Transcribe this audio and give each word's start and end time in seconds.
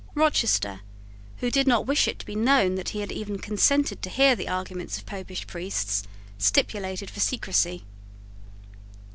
Rochester, 0.15 0.79
who 1.41 1.51
did 1.51 1.67
not 1.67 1.85
wish 1.85 2.07
it 2.07 2.17
to 2.17 2.25
be 2.25 2.33
known 2.35 2.73
that 2.73 2.89
he 2.89 3.01
had 3.01 3.11
even 3.11 3.37
consented 3.37 4.01
to 4.01 4.09
hear 4.09 4.35
the 4.35 4.47
arguments 4.49 4.97
of 4.97 5.05
Popish 5.05 5.45
priests, 5.45 6.01
stipulated 6.39 7.11
for 7.11 7.19
secrecy. 7.19 7.85